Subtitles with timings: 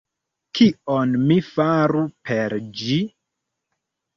[0.59, 2.01] Kion mi faru
[2.31, 2.99] per ĝi...